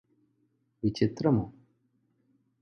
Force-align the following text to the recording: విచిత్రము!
విచిత్రము! 0.83 1.45